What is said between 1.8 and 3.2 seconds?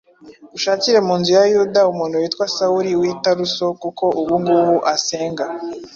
umuntu witwa Sawuli w’i